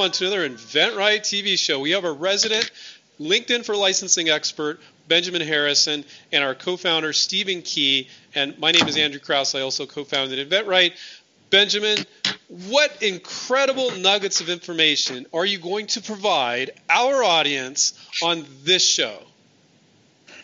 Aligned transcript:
everyone 0.00 0.12
to 0.12 0.26
another 0.26 0.48
InventRight 0.48 1.20
TV 1.20 1.58
show. 1.58 1.78
We 1.78 1.90
have 1.90 2.06
our 2.06 2.14
resident 2.14 2.70
LinkedIn 3.20 3.66
for 3.66 3.76
licensing 3.76 4.30
expert, 4.30 4.80
Benjamin 5.08 5.42
Harrison, 5.42 6.06
and 6.32 6.42
our 6.42 6.54
co-founder, 6.54 7.12
Stephen 7.12 7.60
Key. 7.60 8.08
And 8.34 8.58
my 8.58 8.70
name 8.70 8.88
is 8.88 8.96
Andrew 8.96 9.20
Krauss. 9.20 9.54
I 9.54 9.60
also 9.60 9.84
co-founded 9.84 10.48
InventRight. 10.48 10.92
Benjamin, 11.50 11.98
what 12.70 13.02
incredible 13.02 13.90
nuggets 13.90 14.40
of 14.40 14.48
information 14.48 15.26
are 15.34 15.44
you 15.44 15.58
going 15.58 15.86
to 15.88 16.00
provide 16.00 16.70
our 16.88 17.22
audience 17.22 17.92
on 18.22 18.46
this 18.64 18.82
show? 18.82 19.18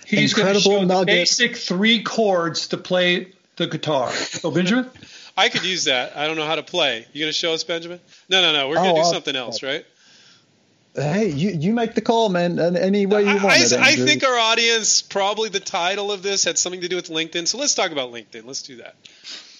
He's 0.06 0.36
incredible 0.36 0.70
going 0.70 0.88
to 0.88 0.94
show 0.94 0.98
nuggets. 0.98 1.38
the 1.38 1.46
basic 1.48 1.56
three 1.56 2.02
chords 2.02 2.68
to 2.68 2.76
play 2.76 3.32
the 3.56 3.68
guitar. 3.68 4.12
So, 4.12 4.50
Benjamin? 4.50 4.90
I 5.36 5.48
could 5.48 5.64
use 5.64 5.84
that. 5.84 6.16
I 6.16 6.26
don't 6.26 6.36
know 6.36 6.46
how 6.46 6.56
to 6.56 6.62
play. 6.62 7.06
You 7.12 7.20
going 7.20 7.28
to 7.28 7.38
show 7.38 7.52
us, 7.52 7.62
Benjamin? 7.62 8.00
No, 8.28 8.40
no, 8.40 8.52
no. 8.52 8.68
We're 8.68 8.76
going 8.76 8.94
to 8.94 9.00
oh, 9.00 9.04
do 9.04 9.10
something 9.10 9.36
else, 9.36 9.62
right? 9.62 9.84
Hey, 10.94 11.28
you, 11.28 11.50
you 11.50 11.74
make 11.74 11.94
the 11.94 12.00
call, 12.00 12.30
man. 12.30 12.58
Any 12.58 13.04
way 13.04 13.20
you 13.20 13.34
want 13.34 13.44
I, 13.44 13.58
it. 13.58 13.72
I 13.74 13.96
think 13.96 14.24
our 14.24 14.38
audience 14.38 15.02
probably 15.02 15.50
the 15.50 15.60
title 15.60 16.10
of 16.10 16.22
this 16.22 16.44
had 16.44 16.56
something 16.56 16.80
to 16.80 16.88
do 16.88 16.96
with 16.96 17.08
LinkedIn. 17.08 17.46
So 17.46 17.58
let's 17.58 17.74
talk 17.74 17.90
about 17.90 18.12
LinkedIn. 18.12 18.46
Let's 18.46 18.62
do 18.62 18.76
that. 18.76 18.96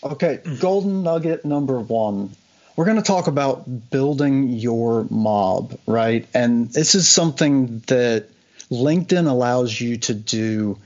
Okay, 0.02 0.40
golden 0.60 1.02
nugget 1.02 1.44
number 1.44 1.78
one. 1.78 2.30
We're 2.74 2.86
going 2.86 2.96
to 2.96 3.02
talk 3.02 3.26
about 3.26 3.90
building 3.90 4.48
your 4.48 5.06
mob, 5.10 5.78
right? 5.86 6.26
And 6.32 6.70
this 6.70 6.94
is 6.94 7.08
something 7.08 7.80
that 7.86 8.28
LinkedIn 8.70 9.28
allows 9.28 9.78
you 9.78 9.98
to 9.98 10.14
do 10.14 10.78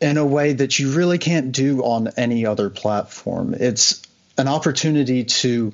in 0.00 0.16
a 0.16 0.24
way 0.24 0.54
that 0.54 0.78
you 0.78 0.92
really 0.92 1.18
can't 1.18 1.52
do 1.52 1.82
on 1.82 2.08
any 2.16 2.46
other 2.46 2.70
platform. 2.70 3.54
It's 3.54 4.02
an 4.38 4.48
opportunity 4.48 5.24
to 5.24 5.72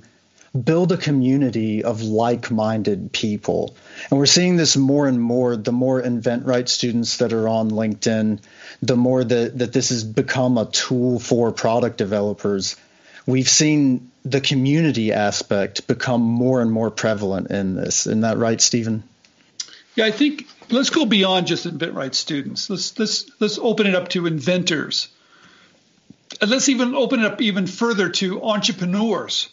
build 0.65 0.93
a 0.93 0.97
community 0.97 1.85
of 1.85 2.03
like-minded 2.03 3.13
people. 3.13 3.77
And 4.11 4.19
we're 4.19 4.27
seeing 4.27 4.57
this 4.57 4.77
more 4.77 5.07
and 5.07 5.21
more 5.21 5.57
the 5.57 5.73
more 5.73 6.03
InventRight 6.03 6.69
students 6.69 7.19
that 7.19 7.33
are 7.33 7.49
on 7.49 7.71
LinkedIn, 7.71 8.41
the 8.83 8.97
more 8.97 9.23
that, 9.23 9.59
that 9.59 9.73
this 9.73 9.91
has 9.91 10.05
become 10.05 10.59
a 10.59 10.67
tool 10.67 11.19
for 11.19 11.53
product 11.53 11.99
developers. 11.99 12.77
We've 13.27 13.49
seen 13.49 14.11
the 14.25 14.41
community 14.41 15.13
aspect 15.13 15.87
become 15.87 16.23
more 16.23 16.61
and 16.61 16.73
more 16.73 16.91
prevalent 16.91 17.51
in 17.51 17.75
this. 17.75 18.07
Isn't 18.07 18.23
that 18.23 18.39
right, 18.39 18.61
Stephen? 18.61 19.03
Yeah, 19.95 20.07
I 20.07 20.11
think 20.11 20.47
let's 20.71 20.91
go 20.91 21.07
beyond 21.07 21.47
just 21.47 21.67
InventRight 21.67 22.15
students. 22.15 22.69
Let's 22.69 22.99
let's 22.99 23.31
let's 23.41 23.59
open 23.59 23.87
it 23.87 23.95
up 23.95 24.09
to 24.11 24.27
inventors. 24.27 25.09
And 26.41 26.51
let's 26.51 26.69
even 26.69 26.95
open 26.95 27.21
it 27.21 27.27
up 27.27 27.41
even 27.41 27.67
further 27.67 28.11
to 28.11 28.43
entrepreneurs 28.43 29.49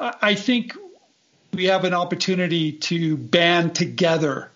I 0.00 0.34
think 0.34 0.76
we 1.52 1.66
have 1.66 1.84
an 1.84 1.94
opportunity 1.94 2.72
to 2.72 3.16
band 3.16 3.74
together, 3.74 4.50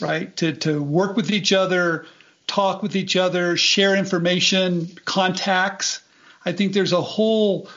right? 0.00 0.34
To, 0.36 0.52
to 0.52 0.82
work 0.82 1.16
with 1.16 1.30
each 1.30 1.52
other, 1.52 2.06
talk 2.46 2.82
with 2.82 2.96
each 2.96 3.16
other, 3.16 3.56
share 3.56 3.96
information, 3.96 4.88
contacts. 5.04 6.00
I 6.44 6.52
think 6.52 6.72
there's 6.72 6.92
a 6.92 7.00
whole 7.00 7.68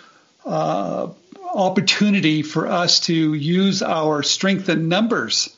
uh, 0.46 1.10
opportunity 1.54 2.42
for 2.42 2.68
us 2.68 3.02
to 3.02 3.34
use 3.34 3.82
our 3.82 4.24
strength 4.24 4.70
in 4.70 4.90
numbers 4.90 5.56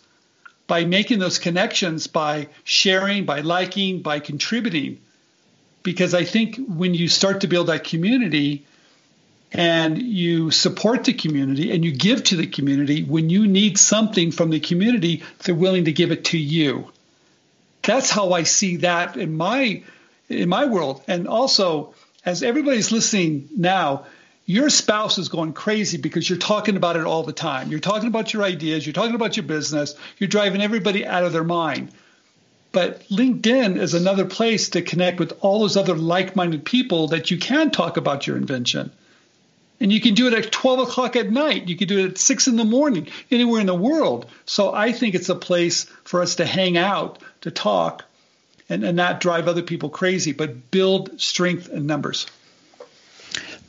by 0.67 0.85
making 0.85 1.19
those 1.19 1.39
connections, 1.39 2.07
by 2.07 2.47
sharing, 2.63 3.25
by 3.25 3.41
liking, 3.41 4.01
by 4.01 4.19
contributing. 4.19 5.01
Because 5.83 6.13
I 6.13 6.23
think 6.23 6.57
when 6.67 6.93
you 6.93 7.07
start 7.07 7.41
to 7.41 7.47
build 7.47 7.67
that 7.67 7.83
community, 7.83 8.65
and 9.53 10.01
you 10.01 10.49
support 10.49 11.03
the 11.03 11.13
community 11.13 11.71
and 11.71 11.85
you 11.85 11.91
give 11.91 12.23
to 12.23 12.35
the 12.35 12.47
community 12.47 13.03
when 13.03 13.29
you 13.29 13.47
need 13.47 13.77
something 13.77 14.31
from 14.31 14.49
the 14.49 14.59
community 14.59 15.23
they're 15.43 15.53
willing 15.53 15.85
to 15.85 15.91
give 15.91 16.11
it 16.11 16.25
to 16.25 16.37
you. 16.37 16.91
That's 17.83 18.09
how 18.09 18.31
i 18.31 18.43
see 18.43 18.77
that 18.77 19.15
in 19.15 19.37
my 19.37 19.83
in 20.29 20.49
my 20.49 20.65
world. 20.65 21.03
And 21.07 21.27
also 21.27 21.93
as 22.25 22.41
everybody's 22.41 22.91
listening 22.91 23.49
now 23.55 24.07
your 24.45 24.69
spouse 24.69 25.17
is 25.19 25.29
going 25.29 25.53
crazy 25.53 25.97
because 25.97 26.29
you're 26.29 26.39
talking 26.39 26.75
about 26.75 26.97
it 26.97 27.05
all 27.05 27.23
the 27.23 27.31
time. 27.31 27.69
You're 27.69 27.79
talking 27.79 28.09
about 28.09 28.33
your 28.33 28.43
ideas. 28.43 28.85
You're 28.85 28.93
talking 28.93 29.15
about 29.15 29.37
your 29.37 29.45
business. 29.45 29.95
You're 30.17 30.27
driving 30.27 30.61
everybody 30.61 31.05
out 31.05 31.23
of 31.23 31.31
their 31.31 31.45
mind 31.45 31.91
but 32.73 33.07
LinkedIn 33.07 33.77
is 33.77 33.93
another 33.93 34.25
place 34.25 34.69
to 34.69 34.81
connect 34.81 35.19
with 35.19 35.31
all 35.41 35.59
those 35.59 35.77
other 35.77 35.95
like 35.95 36.35
minded 36.35 36.65
people 36.65 37.09
that 37.09 37.31
you 37.31 37.37
can 37.37 37.69
talk 37.69 37.97
about 37.97 38.27
your 38.27 38.35
invention. 38.35 38.91
And 39.79 39.91
you 39.93 40.01
can 40.01 40.15
do 40.15 40.27
it 40.27 40.33
at 40.33 40.51
12 40.51 40.79
o'clock 40.79 41.15
at 41.15 41.29
night. 41.29 41.69
You 41.69 41.77
can 41.77 41.87
do 41.87 41.99
it 41.99 42.11
at 42.11 42.17
6 42.17 42.47
in 42.47 42.55
the 42.55 42.65
morning, 42.65 43.09
anywhere 43.29 43.61
in 43.61 43.67
the 43.67 43.75
world. 43.75 44.25
So 44.45 44.73
I 44.73 44.91
think 44.91 45.13
it's 45.13 45.29
a 45.29 45.35
place 45.35 45.85
for 46.03 46.21
us 46.21 46.35
to 46.35 46.45
hang 46.45 46.75
out, 46.75 47.19
to 47.41 47.51
talk, 47.51 48.05
and, 48.69 48.83
and 48.83 48.97
not 48.97 49.19
drive 49.19 49.47
other 49.47 49.61
people 49.61 49.89
crazy, 49.89 50.31
but 50.31 50.71
build 50.71 51.21
strength 51.21 51.69
in 51.69 51.85
numbers. 51.85 52.25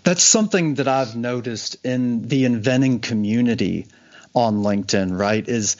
That's 0.02 0.22
something 0.22 0.74
that 0.76 0.88
I've 0.88 1.14
noticed 1.14 1.76
in 1.84 2.28
the 2.28 2.46
inventing 2.46 3.00
community 3.00 3.86
on 4.34 4.62
LinkedIn, 4.62 5.18
right? 5.18 5.46
Is 5.46 5.76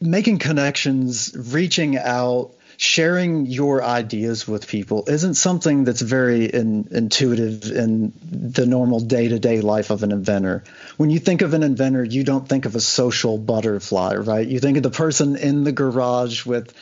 making 0.00 0.38
connections, 0.38 1.34
reaching 1.36 1.96
out, 1.96 2.52
sharing 2.76 3.46
your 3.46 3.82
ideas 3.82 4.46
with 4.46 4.68
people 4.68 5.04
isn't 5.08 5.34
something 5.34 5.82
that's 5.82 6.00
very 6.00 6.46
in, 6.46 6.86
intuitive 6.92 7.64
in 7.72 8.12
the 8.30 8.66
normal 8.66 9.00
day-to-day 9.00 9.60
life 9.60 9.90
of 9.90 10.04
an 10.04 10.12
inventor. 10.12 10.62
When 10.96 11.10
you 11.10 11.18
think 11.18 11.42
of 11.42 11.54
an 11.54 11.64
inventor, 11.64 12.04
you 12.04 12.22
don't 12.22 12.48
think 12.48 12.66
of 12.66 12.76
a 12.76 12.80
social 12.80 13.36
butterfly, 13.36 14.14
right? 14.14 14.46
You 14.46 14.60
think 14.60 14.76
of 14.76 14.84
the 14.84 14.90
person 14.90 15.36
in 15.36 15.64
the 15.64 15.72
garage 15.72 16.46
with 16.46 16.72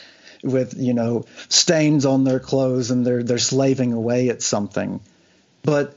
with 0.42 0.74
you 0.76 0.92
know 0.92 1.24
stains 1.48 2.04
on 2.04 2.24
their 2.24 2.40
clothes 2.40 2.90
and 2.90 3.06
they're 3.06 3.22
they're 3.22 3.38
slaving 3.38 3.94
away 3.94 4.28
at 4.28 4.42
something. 4.42 5.00
But 5.62 5.96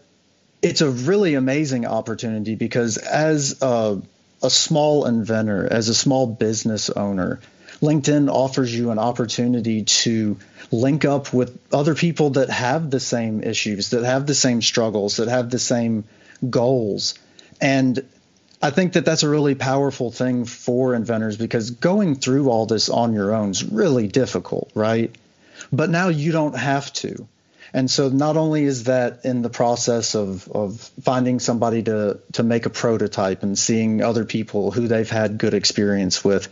it's 0.62 0.81
a 0.81 0.90
really 0.90 1.35
amazing 1.35 1.85
opportunity 1.85 2.56
because 2.56 2.97
as 2.97 3.62
a, 3.62 4.02
a 4.41 4.50
small 4.50 5.05
inventor, 5.05 5.67
as 5.69 5.89
a 5.89 5.94
small 5.94 6.27
business 6.27 6.89
owner, 6.89 7.39
LinkedIn 7.81 8.31
offers 8.31 8.73
you 8.73 8.91
an 8.91 9.00
opportunity 9.00 9.83
to 9.83 10.38
link 10.72 11.05
up 11.05 11.33
with 11.33 11.57
other 11.73 11.95
people 11.95 12.31
that 12.31 12.49
have 12.49 12.89
the 12.89 12.99
same 12.99 13.41
issues, 13.44 13.91
that 13.91 14.03
have 14.03 14.25
the 14.25 14.35
same 14.35 14.61
struggles, 14.61 15.17
that 15.17 15.28
have 15.28 15.49
the 15.49 15.59
same 15.59 16.03
goals. 16.49 17.16
And 17.61 18.05
I 18.61 18.72
think 18.72 18.94
that 18.94 19.05
that's 19.05 19.23
a 19.23 19.29
really 19.29 19.55
powerful 19.55 20.11
thing 20.11 20.45
for 20.45 20.94
inventors 20.94 21.38
because 21.38 21.72
going 21.72 22.16
through 22.16 22.49
all 22.49 22.66
this 22.66 22.89
on 22.89 23.13
your 23.13 23.33
own 23.33 23.51
is 23.51 23.63
really 23.63 24.07
difficult, 24.07 24.72
right? 24.75 25.16
But 25.72 25.89
now 25.89 26.09
you 26.09 26.31
don't 26.31 26.57
have 26.57 26.91
to. 26.94 27.28
And 27.74 27.90
so 27.90 28.09
not 28.09 28.35
only 28.35 28.63
is 28.63 28.85
that 28.85 29.25
in 29.25 29.41
the 29.41 29.50
process 29.50 30.16
of, 30.16 30.50
of 30.50 30.80
finding 31.02 31.40
somebody 31.40 31.84
to, 31.84 32.19
to 32.34 32.44
make 32.44 32.66
a 32.66 32.69
prototype 32.69 33.44
and 33.44 33.57
seeing 33.57 34.02
other 34.02 34.25
people 34.25 34.72
who 34.72 34.88
they've 34.88 35.09
had 35.09 35.38
good 35.38 35.53
experience 35.53 36.24
with, 36.24 36.47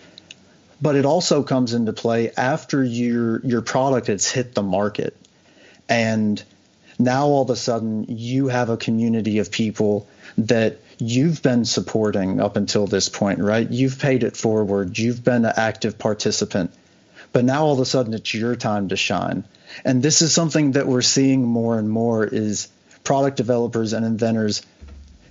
but 0.79 0.95
it 0.95 1.05
also 1.05 1.41
comes 1.41 1.73
into 1.73 1.91
play 1.91 2.31
after 2.37 2.83
your 2.83 3.43
your 3.43 3.61
product 3.61 4.07
has 4.07 4.29
hit 4.29 4.53
the 4.53 4.61
market. 4.61 5.17
And 5.89 6.41
now 6.99 7.25
all 7.27 7.41
of 7.41 7.49
a 7.49 7.55
sudden 7.55 8.05
you 8.09 8.47
have 8.49 8.69
a 8.69 8.77
community 8.77 9.39
of 9.39 9.51
people 9.51 10.07
that 10.37 10.77
you've 10.99 11.41
been 11.41 11.65
supporting 11.65 12.39
up 12.39 12.57
until 12.57 12.85
this 12.85 13.09
point 13.09 13.39
right? 13.39 13.67
You've 13.67 13.97
paid 13.97 14.23
it 14.23 14.37
forward. 14.37 14.99
You've 14.99 15.23
been 15.23 15.45
an 15.45 15.53
active 15.55 15.97
participant 15.97 16.71
but 17.33 17.45
now 17.45 17.65
all 17.65 17.73
of 17.73 17.79
a 17.79 17.85
sudden 17.85 18.13
it's 18.13 18.33
your 18.33 18.55
time 18.55 18.89
to 18.89 18.95
shine 18.95 19.43
and 19.85 20.01
this 20.01 20.21
is 20.21 20.33
something 20.33 20.71
that 20.71 20.87
we're 20.87 21.01
seeing 21.01 21.43
more 21.43 21.77
and 21.77 21.89
more 21.89 22.25
is 22.25 22.69
product 23.03 23.37
developers 23.37 23.93
and 23.93 24.05
inventors 24.05 24.61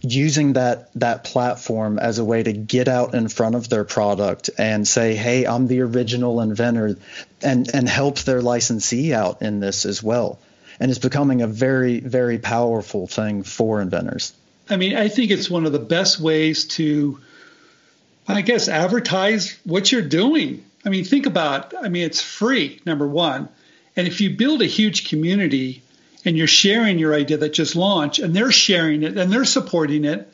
using 0.03 0.55
that 0.55 0.91
that 0.95 1.25
platform 1.25 1.99
as 1.99 2.19
a 2.19 2.25
way 2.25 2.43
to 2.43 2.53
get 2.53 2.89
out 2.89 3.15
in 3.15 3.29
front 3.29 3.55
of 3.55 3.69
their 3.69 3.85
product 3.85 4.51
and 4.59 4.87
say, 4.87 5.15
"Hey, 5.15 5.47
I'm 5.47 5.67
the 5.67 5.81
original 5.81 6.41
inventor," 6.41 6.97
and 7.43 7.69
and 7.75 7.89
help 7.89 8.21
their 8.21 8.41
licensee 8.41 9.13
out 9.13 9.43
in 9.43 9.61
this 9.61 9.85
as 9.85 10.03
well. 10.03 10.39
And 10.79 10.91
it's 10.91 11.01
becoming 11.01 11.43
a 11.43 11.47
very 11.47 12.01
very 12.01 12.39
powerful 12.39 13.07
thing 13.07 13.43
for 13.43 13.81
inventors. 13.81 14.33
I 14.69 14.77
mean, 14.77 14.97
I 14.97 15.09
think 15.09 15.31
it's 15.31 15.49
one 15.49 15.65
of 15.65 15.73
the 15.73 15.79
best 15.79 16.19
ways 16.19 16.65
to, 16.77 17.21
I 18.27 18.43
guess, 18.43 18.69
advertise 18.69 19.57
what 19.65 19.93
you're 19.93 20.03
doing. 20.03 20.65
I 20.87 20.89
mean, 20.89 21.05
think 21.05 21.27
about. 21.27 21.75
I 21.77 21.89
mean, 21.89 22.05
it's 22.05 22.23
free 22.23 22.81
number 22.87 23.07
one, 23.07 23.49
and 23.97 24.07
if 24.07 24.21
you 24.21 24.31
build 24.31 24.63
a 24.63 24.67
huge 24.67 25.09
community 25.09 25.83
and 26.25 26.37
you're 26.37 26.47
sharing 26.47 26.99
your 26.99 27.13
idea 27.15 27.39
that 27.39 27.53
just 27.53 27.75
launched 27.75 28.21
and 28.21 28.35
they're 28.35 28.53
sharing 28.53 29.03
it 29.03 29.19
and 29.19 29.33
they're 29.33 29.45
supporting 29.45 30.05
it, 30.05 30.33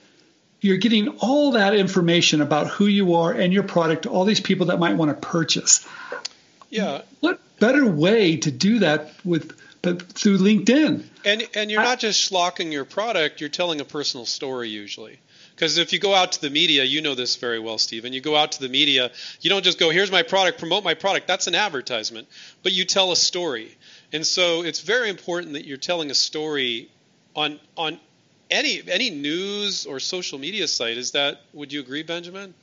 you're 0.61 0.77
getting 0.77 1.09
all 1.21 1.53
that 1.53 1.75
information 1.75 2.41
about 2.41 2.69
who 2.69 2.87
you 2.87 3.15
are 3.15 3.33
and 3.33 3.53
your 3.53 3.63
product 3.63 4.03
to 4.03 4.11
all 4.11 4.25
these 4.25 4.41
people 4.41 4.67
that 4.67 4.79
might 4.79 4.97
want 4.97 5.11
to 5.11 5.27
purchase. 5.27 5.87
Yeah. 6.71 7.03
What 7.21 7.41
better 7.59 7.87
way 7.87 8.37
to 8.39 8.51
do 8.51 8.81
that 8.81 9.13
with 9.25 9.59
but 9.83 10.03
through 10.03 10.39
LinkedIn? 10.39 11.03
And 11.25 11.49
and 11.55 11.71
you're 11.71 11.83
not 11.83 11.99
just 11.99 12.31
schlocking 12.31 12.73
your 12.73 12.85
product, 12.85 13.41
you're 13.41 13.51
telling 13.51 13.81
a 13.81 13.85
personal 13.85 14.27
story 14.27 14.69
usually. 14.69 15.19
Because 15.55 15.79
if 15.79 15.93
you 15.93 15.99
go 15.99 16.15
out 16.15 16.33
to 16.33 16.41
the 16.41 16.51
media, 16.51 16.85
you 16.85 17.03
know 17.03 17.15
this 17.15 17.37
very 17.37 17.59
well, 17.59 17.79
Stephen. 17.79 18.13
You 18.13 18.21
go 18.21 18.37
out 18.37 18.53
to 18.53 18.61
the 18.61 18.69
media, 18.69 19.11
you 19.41 19.51
don't 19.51 19.65
just 19.65 19.79
go, 19.79 19.91
here's 19.91 20.11
my 20.11 20.23
product, 20.23 20.59
promote 20.59 20.85
my 20.85 20.95
product. 20.95 21.27
That's 21.27 21.47
an 21.47 21.55
advertisement. 21.55 22.29
But 22.63 22.73
you 22.73 22.85
tell 22.85 23.13
a 23.13 23.17
story. 23.17 23.77
And 24.13 24.27
so 24.27 24.63
it's 24.63 24.81
very 24.81 25.09
important 25.09 25.55
that 25.55 25.65
you're 25.65 25.77
telling 25.77 26.11
a 26.11 26.15
story 26.15 26.91
on 27.35 27.59
on 27.77 27.99
any 28.51 28.83
any 28.87 29.11
news 29.11 29.87
or 29.87 30.01
social 30.01 30.39
media 30.39 30.69
site. 30.69 30.99
Is 30.99 31.13
that 31.13 31.41
would 31.55 31.73
you 31.73 31.81
agree, 31.81 32.03
Benjamin? 32.03 32.55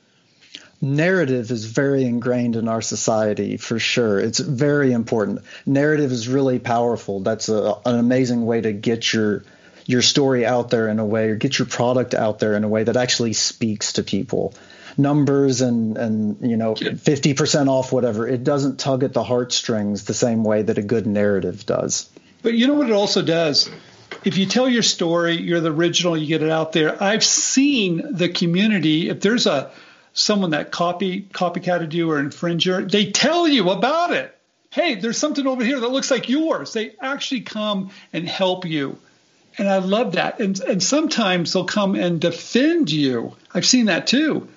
narrative 0.80 1.50
is 1.50 1.66
very 1.66 2.04
ingrained 2.04 2.56
in 2.56 2.68
our 2.68 2.80
society 2.80 3.56
for 3.56 3.78
sure. 3.78 4.18
It's 4.18 4.38
very 4.38 4.92
important. 4.92 5.40
Narrative 5.66 6.10
is 6.10 6.28
really 6.28 6.58
powerful. 6.58 7.20
That's 7.20 7.48
a, 7.48 7.76
an 7.84 7.98
amazing 7.98 8.46
way 8.46 8.60
to 8.60 8.72
get 8.72 9.12
your 9.12 9.44
your 9.90 10.02
story 10.02 10.46
out 10.46 10.70
there 10.70 10.88
in 10.88 10.98
a 10.98 11.04
way 11.04 11.30
or 11.30 11.36
get 11.36 11.58
your 11.58 11.66
product 11.66 12.14
out 12.14 12.38
there 12.38 12.54
in 12.54 12.64
a 12.64 12.68
way 12.68 12.84
that 12.84 12.96
actually 12.96 13.32
speaks 13.32 13.94
to 13.94 14.02
people. 14.02 14.54
Numbers 14.96 15.60
and 15.60 15.96
and 15.96 16.50
you 16.50 16.56
know 16.56 16.74
50% 16.74 17.68
off 17.68 17.92
whatever, 17.92 18.26
it 18.26 18.44
doesn't 18.44 18.78
tug 18.78 19.04
at 19.04 19.12
the 19.12 19.22
heartstrings 19.22 20.04
the 20.04 20.14
same 20.14 20.44
way 20.44 20.62
that 20.62 20.78
a 20.78 20.82
good 20.82 21.06
narrative 21.06 21.64
does. 21.64 22.10
But 22.42 22.54
you 22.54 22.66
know 22.66 22.74
what 22.74 22.88
it 22.88 22.92
also 22.92 23.22
does? 23.22 23.70
If 24.24 24.36
you 24.36 24.46
tell 24.46 24.68
your 24.68 24.82
story, 24.82 25.36
you're 25.40 25.60
the 25.60 25.72
original, 25.72 26.16
you 26.16 26.26
get 26.26 26.42
it 26.42 26.50
out 26.50 26.72
there. 26.72 27.02
I've 27.02 27.24
seen 27.24 28.02
the 28.16 28.28
community 28.28 29.08
if 29.08 29.20
there's 29.20 29.46
a 29.46 29.70
someone 30.12 30.50
that 30.50 30.70
copy 30.70 31.22
copycatted 31.22 31.92
you 31.92 32.10
or 32.10 32.22
infringer, 32.22 32.90
they 32.90 33.10
tell 33.10 33.48
you 33.48 33.70
about 33.70 34.12
it. 34.12 34.36
Hey, 34.70 34.94
there's 34.96 35.18
something 35.18 35.46
over 35.46 35.64
here 35.64 35.80
that 35.80 35.88
looks 35.88 36.10
like 36.10 36.28
yours. 36.28 36.72
They 36.72 36.94
actually 37.00 37.40
come 37.42 37.90
and 38.12 38.28
help 38.28 38.64
you. 38.64 38.98
And 39.60 39.68
I 39.68 39.76
love 39.76 40.12
that. 40.12 40.40
And 40.40 40.58
and 40.60 40.82
sometimes 40.82 41.52
they'll 41.52 41.66
come 41.66 41.94
and 41.94 42.18
defend 42.18 42.90
you. 42.90 43.36
I've 43.52 43.66
seen 43.66 43.86
that 43.86 44.06
too. 44.06 44.48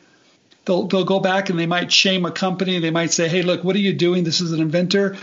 They'll 0.64 0.88
they'll 0.88 1.04
go 1.04 1.20
back 1.20 1.50
and 1.50 1.60
they 1.60 1.66
might 1.66 1.92
shame 1.92 2.26
a 2.26 2.32
company. 2.32 2.80
They 2.80 2.90
might 2.90 3.12
say, 3.12 3.28
"Hey, 3.28 3.42
look, 3.42 3.66
what 3.66 3.76
are 3.76 3.80
you 3.80 3.92
doing? 3.92 4.24
This 4.24 4.40
is 4.40 4.54
an 4.54 4.62
inventor." 4.62 5.18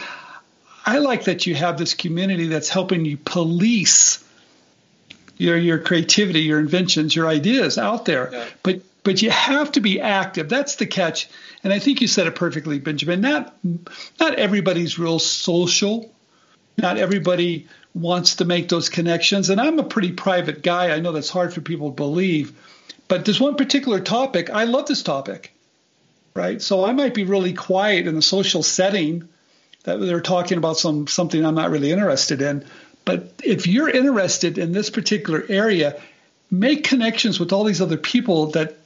I 0.84 0.98
like 0.98 1.24
that 1.24 1.46
you 1.46 1.54
have 1.54 1.78
this 1.78 1.94
community 1.94 2.48
that's 2.48 2.68
helping 2.68 3.06
you 3.06 3.16
police 3.16 4.22
your 5.38 5.56
your 5.56 5.78
creativity, 5.78 6.40
your 6.40 6.60
inventions, 6.60 7.16
your 7.16 7.26
ideas 7.26 7.78
out 7.78 8.04
there. 8.04 8.28
Yeah. 8.30 8.46
But 8.62 8.80
but 9.02 9.22
you 9.22 9.30
have 9.30 9.72
to 9.72 9.80
be 9.80 9.98
active. 9.98 10.50
That's 10.50 10.76
the 10.76 10.84
catch. 10.84 11.30
And 11.64 11.72
I 11.72 11.78
think 11.78 12.02
you 12.02 12.06
said 12.06 12.26
it 12.26 12.34
perfectly, 12.34 12.78
Benjamin. 12.78 13.22
Not 13.22 13.56
not 14.20 14.34
everybody's 14.34 14.98
real 14.98 15.18
social. 15.18 16.12
Not 16.80 16.98
everybody 16.98 17.68
wants 17.94 18.36
to 18.36 18.44
make 18.44 18.68
those 18.68 18.88
connections. 18.88 19.50
And 19.50 19.60
I'm 19.60 19.78
a 19.78 19.84
pretty 19.84 20.12
private 20.12 20.62
guy. 20.62 20.90
I 20.90 21.00
know 21.00 21.12
that's 21.12 21.30
hard 21.30 21.52
for 21.52 21.60
people 21.60 21.90
to 21.90 21.96
believe. 21.96 22.52
But 23.08 23.24
there's 23.24 23.40
one 23.40 23.56
particular 23.56 24.00
topic. 24.00 24.50
I 24.50 24.64
love 24.64 24.86
this 24.86 25.02
topic. 25.02 25.52
Right? 26.34 26.62
So 26.62 26.84
I 26.84 26.92
might 26.92 27.14
be 27.14 27.24
really 27.24 27.52
quiet 27.52 28.06
in 28.06 28.16
a 28.16 28.22
social 28.22 28.62
setting 28.62 29.28
that 29.84 29.96
they're 29.96 30.20
talking 30.20 30.58
about 30.58 30.76
some 30.76 31.06
something 31.06 31.44
I'm 31.44 31.54
not 31.54 31.70
really 31.70 31.90
interested 31.90 32.42
in. 32.42 32.64
But 33.04 33.32
if 33.42 33.66
you're 33.66 33.88
interested 33.88 34.58
in 34.58 34.72
this 34.72 34.90
particular 34.90 35.44
area, 35.48 36.00
make 36.50 36.84
connections 36.84 37.40
with 37.40 37.52
all 37.52 37.64
these 37.64 37.80
other 37.80 37.96
people 37.96 38.52
that 38.52 38.76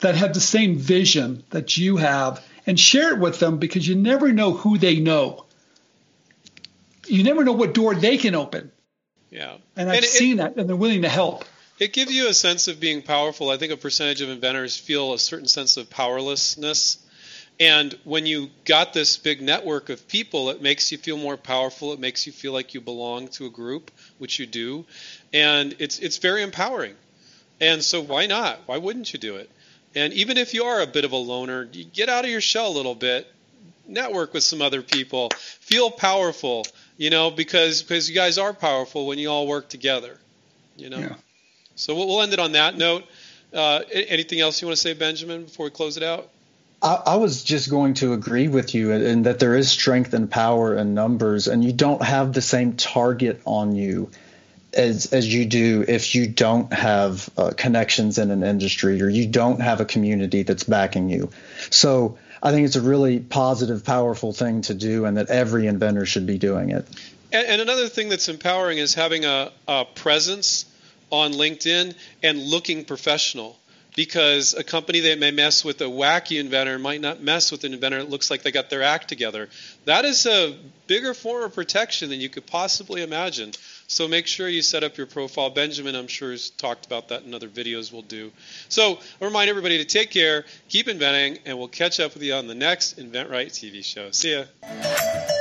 that 0.00 0.16
have 0.16 0.34
the 0.34 0.40
same 0.40 0.76
vision 0.76 1.44
that 1.50 1.76
you 1.78 1.96
have 1.96 2.44
and 2.66 2.78
share 2.78 3.14
it 3.14 3.20
with 3.20 3.38
them 3.38 3.58
because 3.58 3.86
you 3.86 3.94
never 3.94 4.32
know 4.32 4.52
who 4.52 4.78
they 4.78 4.98
know. 5.00 5.44
You 7.12 7.24
never 7.24 7.44
know 7.44 7.52
what 7.52 7.74
door 7.74 7.94
they 7.94 8.16
can 8.16 8.34
open. 8.34 8.72
Yeah. 9.30 9.58
And 9.76 9.90
I've 9.90 9.96
and 9.96 10.04
it, 10.04 10.08
seen 10.08 10.38
that 10.38 10.56
and 10.56 10.66
they're 10.66 10.74
willing 10.74 11.02
to 11.02 11.10
help. 11.10 11.44
It 11.78 11.92
gives 11.92 12.10
you 12.10 12.28
a 12.28 12.34
sense 12.34 12.68
of 12.68 12.80
being 12.80 13.02
powerful. 13.02 13.50
I 13.50 13.58
think 13.58 13.70
a 13.70 13.76
percentage 13.76 14.22
of 14.22 14.30
inventors 14.30 14.78
feel 14.78 15.12
a 15.12 15.18
certain 15.18 15.46
sense 15.46 15.76
of 15.76 15.90
powerlessness. 15.90 16.98
And 17.60 17.94
when 18.04 18.24
you 18.24 18.48
got 18.64 18.94
this 18.94 19.18
big 19.18 19.42
network 19.42 19.90
of 19.90 20.08
people, 20.08 20.48
it 20.48 20.62
makes 20.62 20.90
you 20.90 20.96
feel 20.96 21.18
more 21.18 21.36
powerful. 21.36 21.92
It 21.92 22.00
makes 22.00 22.26
you 22.26 22.32
feel 22.32 22.52
like 22.52 22.72
you 22.72 22.80
belong 22.80 23.28
to 23.28 23.44
a 23.44 23.50
group, 23.50 23.90
which 24.16 24.38
you 24.38 24.46
do. 24.46 24.86
And 25.34 25.76
it's 25.78 25.98
it's 25.98 26.16
very 26.16 26.42
empowering. 26.42 26.94
And 27.60 27.84
so 27.84 28.00
why 28.00 28.24
not? 28.24 28.60
Why 28.64 28.78
wouldn't 28.78 29.12
you 29.12 29.18
do 29.18 29.36
it? 29.36 29.50
And 29.94 30.14
even 30.14 30.38
if 30.38 30.54
you 30.54 30.64
are 30.64 30.80
a 30.80 30.86
bit 30.86 31.04
of 31.04 31.12
a 31.12 31.16
loner, 31.16 31.68
you 31.72 31.84
get 31.84 32.08
out 32.08 32.24
of 32.24 32.30
your 32.30 32.40
shell 32.40 32.68
a 32.68 32.74
little 32.76 32.94
bit, 32.94 33.30
network 33.92 34.34
with 34.34 34.42
some 34.42 34.62
other 34.62 34.82
people, 34.82 35.30
feel 35.60 35.90
powerful, 35.90 36.66
you 36.96 37.10
know, 37.10 37.30
because 37.30 37.82
because 37.82 38.08
you 38.08 38.14
guys 38.14 38.38
are 38.38 38.52
powerful 38.52 39.06
when 39.06 39.18
you 39.18 39.28
all 39.28 39.46
work 39.46 39.68
together, 39.68 40.18
you 40.76 40.90
know. 40.90 40.98
Yeah. 40.98 41.14
So 41.76 41.94
we'll, 41.94 42.08
we'll 42.08 42.22
end 42.22 42.32
it 42.32 42.38
on 42.38 42.52
that 42.52 42.76
note. 42.76 43.04
Uh, 43.52 43.80
anything 43.92 44.40
else 44.40 44.60
you 44.62 44.68
want 44.68 44.76
to 44.76 44.80
say, 44.80 44.94
Benjamin, 44.94 45.44
before 45.44 45.64
we 45.64 45.70
close 45.70 45.96
it 45.96 46.02
out? 46.02 46.30
I, 46.82 47.14
was 47.14 47.44
just 47.44 47.70
going 47.70 47.94
to 47.94 48.12
agree 48.12 48.48
with 48.48 48.74
you 48.74 48.90
in, 48.90 49.02
in 49.02 49.22
that 49.22 49.38
there 49.38 49.54
is 49.54 49.70
strength 49.70 50.14
and 50.14 50.28
power 50.28 50.76
in 50.76 50.94
numbers, 50.94 51.46
and 51.46 51.62
you 51.62 51.72
don't 51.72 52.02
have 52.02 52.32
the 52.32 52.42
same 52.42 52.74
target 52.74 53.40
on 53.44 53.76
you 53.76 54.10
as 54.74 55.12
as 55.12 55.32
you 55.32 55.44
do 55.44 55.84
if 55.86 56.14
you 56.14 56.26
don't 56.26 56.72
have 56.72 57.28
uh, 57.36 57.52
connections 57.56 58.18
in 58.18 58.30
an 58.30 58.42
industry 58.42 59.02
or 59.02 59.08
you 59.08 59.26
don't 59.26 59.60
have 59.60 59.80
a 59.80 59.84
community 59.84 60.42
that's 60.42 60.64
backing 60.64 61.08
you. 61.08 61.30
So 61.70 62.18
I 62.42 62.50
think 62.50 62.66
it's 62.66 62.76
a 62.76 62.80
really 62.80 63.20
positive, 63.20 63.84
powerful 63.84 64.32
thing 64.32 64.62
to 64.62 64.74
do, 64.74 65.04
and 65.04 65.16
that 65.16 65.30
every 65.30 65.66
inventor 65.66 66.06
should 66.06 66.26
be 66.26 66.38
doing 66.38 66.70
it. 66.70 66.86
And, 67.30 67.46
and 67.46 67.62
another 67.62 67.88
thing 67.88 68.08
that's 68.08 68.28
empowering 68.28 68.78
is 68.78 68.94
having 68.94 69.24
a, 69.24 69.52
a 69.68 69.84
presence 69.84 70.66
on 71.10 71.32
LinkedIn 71.32 71.94
and 72.22 72.38
looking 72.40 72.84
professional 72.84 73.58
because 73.94 74.54
a 74.54 74.64
company 74.64 75.00
that 75.00 75.18
may 75.18 75.30
mess 75.30 75.64
with 75.64 75.80
a 75.80 75.84
wacky 75.84 76.40
inventor 76.40 76.78
might 76.78 77.00
not 77.00 77.20
mess 77.20 77.52
with 77.52 77.64
an 77.64 77.74
inventor 77.74 77.98
that 77.98 78.10
looks 78.10 78.30
like 78.30 78.42
they 78.42 78.50
got 78.50 78.70
their 78.70 78.82
act 78.82 79.08
together. 79.08 79.48
That 79.84 80.04
is 80.04 80.24
a 80.26 80.56
bigger 80.86 81.14
form 81.14 81.44
of 81.44 81.54
protection 81.54 82.08
than 82.08 82.20
you 82.20 82.28
could 82.28 82.46
possibly 82.46 83.02
imagine. 83.02 83.52
So 83.88 84.08
make 84.08 84.26
sure 84.26 84.48
you 84.48 84.62
set 84.62 84.84
up 84.84 84.96
your 84.96 85.06
profile. 85.06 85.50
Benjamin, 85.50 85.94
I'm 85.94 86.06
sure, 86.06 86.30
has 86.30 86.50
talked 86.50 86.86
about 86.86 87.08
that 87.08 87.24
in 87.24 87.34
other 87.34 87.48
videos 87.48 87.92
we'll 87.92 88.02
do. 88.02 88.32
So 88.68 88.98
I 89.20 89.24
remind 89.24 89.50
everybody 89.50 89.78
to 89.78 89.84
take 89.84 90.10
care, 90.10 90.44
keep 90.68 90.88
inventing, 90.88 91.42
and 91.44 91.58
we'll 91.58 91.68
catch 91.68 92.00
up 92.00 92.14
with 92.14 92.22
you 92.22 92.34
on 92.34 92.46
the 92.46 92.54
next 92.54 92.98
InventRight 92.98 93.48
TV 93.48 93.84
show. 93.84 94.10
See 94.10 94.32
ya. 94.34 95.31